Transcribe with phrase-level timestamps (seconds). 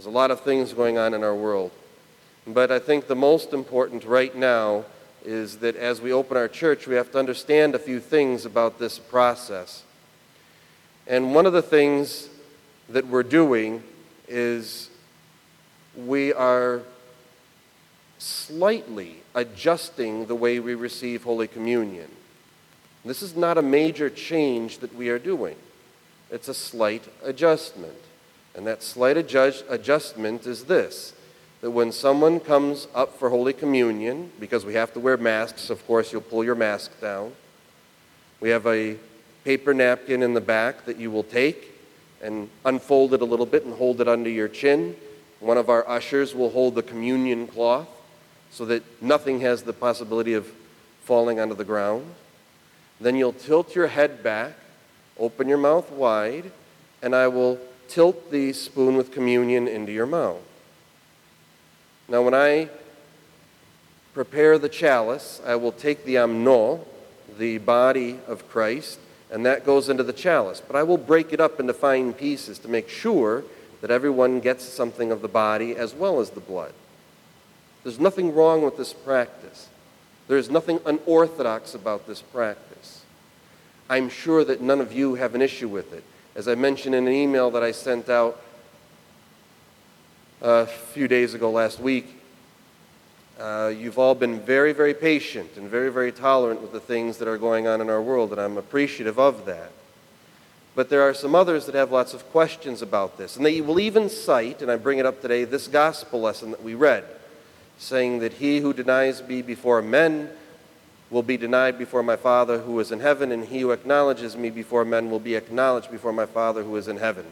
[0.00, 1.70] There's a lot of things going on in our world.
[2.46, 4.86] But I think the most important right now
[5.26, 8.78] is that as we open our church, we have to understand a few things about
[8.78, 9.82] this process.
[11.06, 12.30] And one of the things
[12.88, 13.82] that we're doing
[14.26, 14.88] is
[15.94, 16.80] we are
[18.16, 22.08] slightly adjusting the way we receive Holy Communion.
[23.04, 25.56] This is not a major change that we are doing,
[26.30, 27.98] it's a slight adjustment.
[28.54, 31.14] And that slight adjust, adjustment is this
[31.60, 35.86] that when someone comes up for Holy Communion, because we have to wear masks, of
[35.86, 37.32] course, you'll pull your mask down.
[38.40, 38.96] We have a
[39.44, 41.70] paper napkin in the back that you will take
[42.22, 44.96] and unfold it a little bit and hold it under your chin.
[45.40, 47.88] One of our ushers will hold the communion cloth
[48.50, 50.50] so that nothing has the possibility of
[51.02, 52.06] falling onto the ground.
[53.00, 54.52] Then you'll tilt your head back,
[55.18, 56.50] open your mouth wide,
[57.02, 57.58] and I will
[57.90, 60.40] tilt the spoon with communion into your mouth.
[62.08, 62.68] Now, when I
[64.14, 66.84] prepare the chalice, I will take the amnos,
[67.38, 68.98] the body of Christ,
[69.30, 70.62] and that goes into the chalice.
[70.64, 73.44] But I will break it up into fine pieces to make sure
[73.80, 76.72] that everyone gets something of the body as well as the blood.
[77.82, 79.68] There's nothing wrong with this practice.
[80.28, 83.04] There's nothing unorthodox about this practice.
[83.88, 86.04] I'm sure that none of you have an issue with it.
[86.36, 88.40] As I mentioned in an email that I sent out
[90.40, 92.06] a few days ago last week,
[93.40, 97.26] uh, you've all been very, very patient and very, very tolerant with the things that
[97.26, 99.72] are going on in our world, and I'm appreciative of that.
[100.76, 103.36] But there are some others that have lots of questions about this.
[103.36, 106.62] And they will even cite, and I bring it up today, this gospel lesson that
[106.62, 107.04] we read,
[107.76, 110.30] saying that he who denies me before men
[111.10, 114.48] will be denied before my Father who is in heaven, and he who acknowledges me
[114.48, 117.26] before men will be acknowledged before my Father who is in heaven.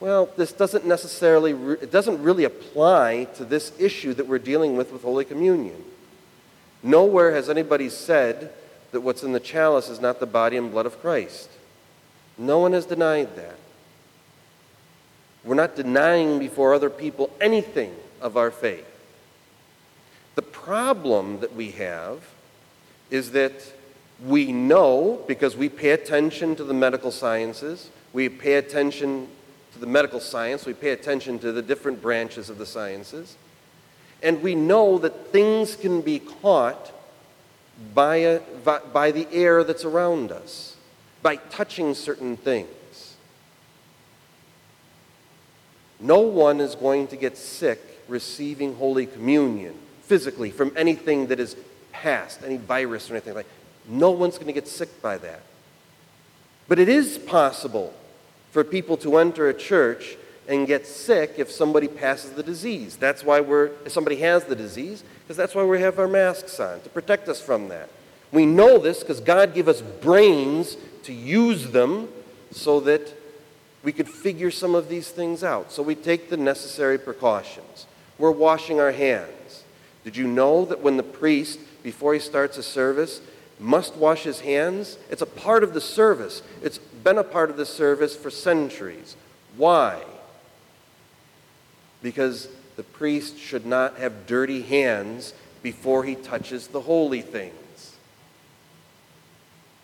[0.00, 4.92] Well, this doesn't necessarily, it doesn't really apply to this issue that we're dealing with
[4.92, 5.82] with Holy Communion.
[6.82, 8.52] Nowhere has anybody said
[8.90, 11.48] that what's in the chalice is not the body and blood of Christ.
[12.36, 13.56] No one has denied that.
[15.44, 18.86] We're not denying before other people anything of our faith.
[20.34, 22.20] The problem that we have
[23.14, 23.52] is that
[24.26, 29.28] we know, because we pay attention to the medical sciences, we pay attention
[29.72, 33.36] to the medical science, we pay attention to the different branches of the sciences,
[34.20, 36.90] and we know that things can be caught
[37.94, 38.40] by, a,
[38.92, 40.76] by the air that's around us,
[41.22, 43.14] by touching certain things.
[46.00, 51.56] No one is going to get sick receiving Holy Communion physically from anything that is
[51.94, 53.90] past, any virus or anything like that.
[53.92, 55.42] No one's going to get sick by that.
[56.66, 57.94] But it is possible
[58.50, 60.16] for people to enter a church
[60.48, 62.96] and get sick if somebody passes the disease.
[62.96, 66.60] That's why we're, if somebody has the disease, because that's why we have our masks
[66.60, 67.88] on, to protect us from that.
[68.32, 72.08] We know this because God gave us brains to use them
[72.50, 73.14] so that
[73.82, 75.70] we could figure some of these things out.
[75.70, 77.86] So we take the necessary precautions.
[78.18, 79.64] We're washing our hands.
[80.04, 83.20] Did you know that when the priest, before he starts a service,
[83.60, 84.98] must wash his hands?
[85.10, 86.42] It's a part of the service.
[86.60, 89.14] It's been a part of the service for centuries.
[89.56, 90.02] Why?
[92.02, 97.94] Because the priest should not have dirty hands before he touches the holy things.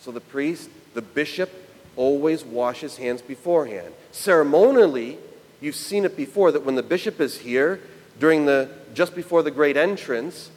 [0.00, 1.50] So the priest, the bishop,
[1.94, 3.92] always washes hands beforehand.
[4.10, 5.18] Ceremonially,
[5.60, 7.80] you've seen it before that when the bishop is here,
[8.18, 10.50] during the just before the great entrance,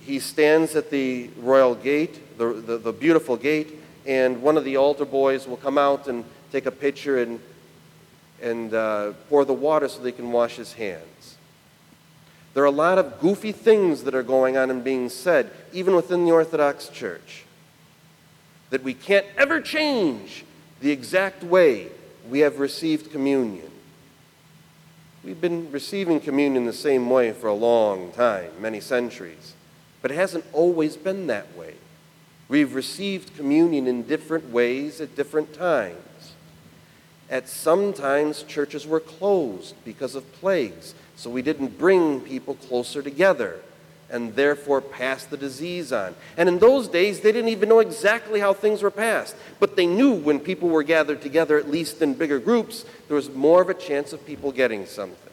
[0.00, 4.76] he stands at the royal gate, the, the, the beautiful gate, and one of the
[4.76, 7.40] altar boys will come out and take a pitcher and,
[8.40, 11.36] and uh, pour the water so they can wash his hands.
[12.54, 15.94] There are a lot of goofy things that are going on and being said, even
[15.94, 17.44] within the Orthodox Church,
[18.70, 20.44] that we can't ever change
[20.80, 21.88] the exact way
[22.28, 23.70] we have received communion.
[25.22, 29.54] We've been receiving communion the same way for a long time, many centuries,
[30.02, 31.74] but it hasn't always been that way.
[32.48, 36.32] We've received communion in different ways at different times.
[37.30, 43.02] At some times, churches were closed because of plagues, so we didn't bring people closer
[43.02, 43.60] together
[44.10, 46.16] and therefore pass the disease on.
[46.36, 49.86] And in those days, they didn't even know exactly how things were passed, but they
[49.86, 53.70] knew when people were gathered together, at least in bigger groups, there was more of
[53.70, 55.29] a chance of people getting something.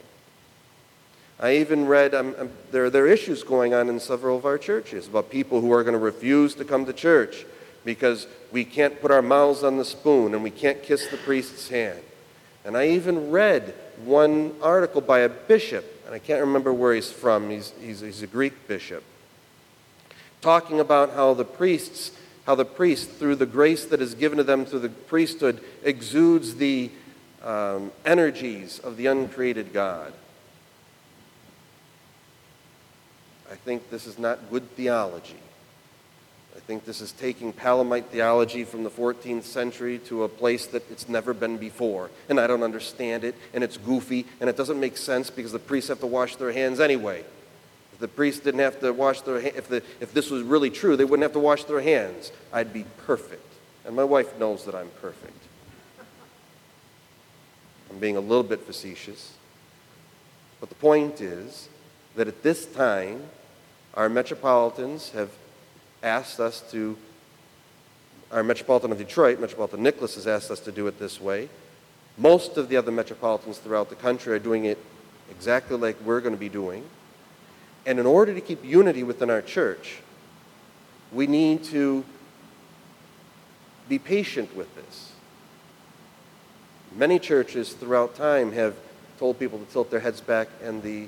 [1.39, 4.57] I even read um, um, there, there are issues going on in several of our
[4.57, 7.45] churches about people who are going to refuse to come to church
[7.85, 11.69] because we can't put our mouths on the spoon and we can't kiss the priest's
[11.69, 11.99] hand.
[12.65, 17.11] And I even read one article by a bishop, and I can't remember where he's
[17.11, 19.03] from, he's, he's, he's a Greek bishop,
[20.41, 22.11] talking about how the priests,
[22.45, 26.55] how the priest, through the grace that is given to them through the priesthood, exudes
[26.55, 26.89] the
[27.43, 30.11] um, energies of the uncreated God.
[33.51, 35.37] I think this is not good theology.
[36.55, 40.89] I think this is taking Palamite theology from the 14th century to a place that
[40.89, 42.09] it's never been before.
[42.29, 45.59] And I don't understand it, and it's goofy, and it doesn't make sense because the
[45.59, 47.23] priests have to wash their hands anyway.
[47.93, 50.71] If the priests didn't have to wash their hands, if, the, if this was really
[50.71, 52.31] true, they wouldn't have to wash their hands.
[52.51, 53.53] I'd be perfect.
[53.85, 55.43] And my wife knows that I'm perfect.
[57.89, 59.33] I'm being a little bit facetious.
[60.59, 61.69] But the point is
[62.15, 63.21] that at this time,
[63.93, 65.29] our metropolitans have
[66.03, 66.97] asked us to,
[68.31, 71.49] our Metropolitan of Detroit, Metropolitan Nicholas, has asked us to do it this way.
[72.17, 74.77] Most of the other metropolitans throughout the country are doing it
[75.29, 76.83] exactly like we're going to be doing.
[77.85, 79.99] And in order to keep unity within our church,
[81.11, 82.03] we need to
[83.87, 85.13] be patient with this.
[86.95, 88.75] Many churches throughout time have
[89.19, 91.07] told people to tilt their heads back and the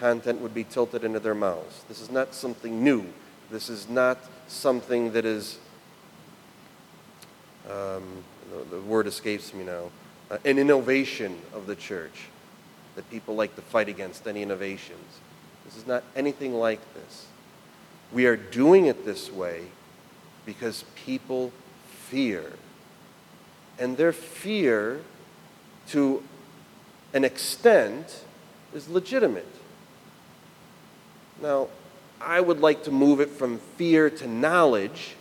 [0.00, 1.84] content would be tilted into their mouths.
[1.86, 3.04] This is not something new.
[3.50, 4.18] This is not
[4.48, 5.58] something that is,
[7.66, 9.90] um, the, the, word escapes me now,
[10.30, 12.28] uh, an innovation of the church
[12.96, 15.18] that people like to fight against any innovations.
[15.66, 17.26] This is not anything like this.
[18.10, 19.66] We are doing it this way
[20.46, 21.52] because people
[21.84, 22.54] fear.
[23.78, 25.02] And their fear,
[25.88, 26.22] to
[27.12, 28.24] an extent,
[28.74, 29.46] is legitimate.
[31.42, 31.68] Now,
[32.20, 35.14] I would like to move it from fear to knowledge,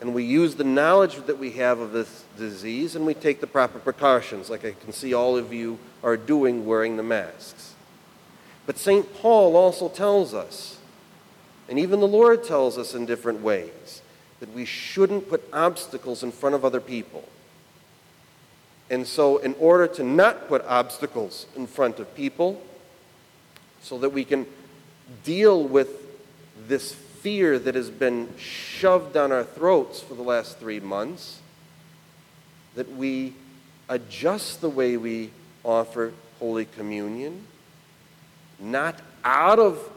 [0.00, 3.46] and we use the knowledge that we have of this disease and we take the
[3.46, 7.74] proper precautions, like I can see all of you are doing wearing the masks.
[8.66, 9.12] But St.
[9.14, 10.78] Paul also tells us,
[11.68, 14.02] and even the Lord tells us in different ways,
[14.40, 17.26] that we shouldn't put obstacles in front of other people.
[18.90, 22.62] And so, in order to not put obstacles in front of people,
[23.82, 24.46] so that we can
[25.24, 25.88] deal with
[26.66, 31.40] this fear that has been shoved down our throats for the last three months,
[32.74, 33.34] that we
[33.88, 35.30] adjust the way we
[35.64, 37.46] offer Holy Communion,
[38.58, 39.90] not out of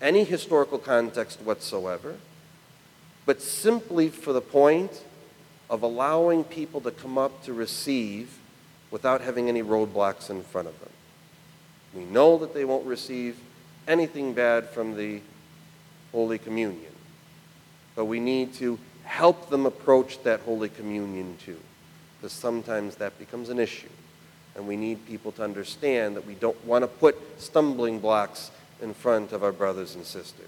[0.00, 2.16] any historical context whatsoever,
[3.26, 5.02] but simply for the point
[5.70, 8.38] of allowing people to come up to receive
[8.90, 10.90] without having any roadblocks in front of them.
[11.94, 13.38] We know that they won't receive
[13.86, 15.20] anything bad from the
[16.12, 16.92] Holy Communion.
[17.94, 21.58] But we need to help them approach that Holy Communion too,
[22.16, 23.88] because sometimes that becomes an issue.
[24.56, 28.50] And we need people to understand that we don't want to put stumbling blocks
[28.80, 30.46] in front of our brothers and sisters.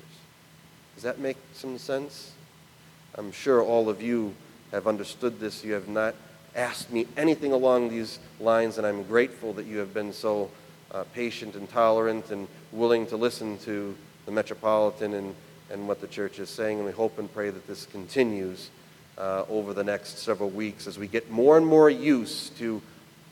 [0.94, 2.32] Does that make some sense?
[3.16, 4.34] I'm sure all of you
[4.72, 5.64] have understood this.
[5.64, 6.14] You have not
[6.54, 10.50] asked me anything along these lines, and I'm grateful that you have been so
[10.92, 15.34] uh, patient and tolerant and willing to listen to the Metropolitan and,
[15.70, 16.78] and what the church is saying.
[16.78, 18.70] And we hope and pray that this continues
[19.18, 22.82] uh, over the next several weeks as we get more and more used to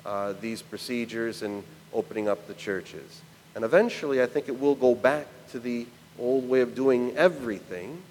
[0.04, 1.62] uh, these procedures and
[1.92, 3.22] opening up the churches.
[3.54, 5.86] And eventually, I think it will go back to the
[6.18, 8.02] old way of doing everything,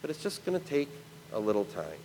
[0.00, 0.88] but it's just going to take
[1.32, 1.98] a little time.